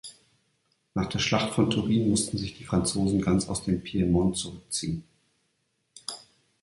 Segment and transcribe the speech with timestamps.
[0.95, 5.03] Nach der Schlacht von Turin mussten sich die Franzosen ganz aus dem Piemont zurückziehen.